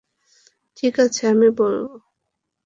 ঠিক 0.77 0.95
আছে, 0.99 1.21
আমি 1.27 1.49
বলব! 1.51 1.87